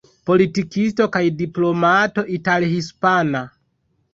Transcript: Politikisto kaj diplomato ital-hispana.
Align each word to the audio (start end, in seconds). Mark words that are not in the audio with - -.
Politikisto 0.27 1.07
kaj 1.17 1.21
diplomato 1.41 2.25
ital-hispana. 2.39 3.47